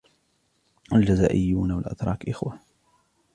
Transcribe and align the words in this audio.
الجزائريون 0.93 1.71
والأتراك 1.71 2.27
إخوة. 2.29 2.59